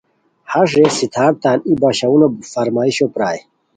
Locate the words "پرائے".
3.13-3.39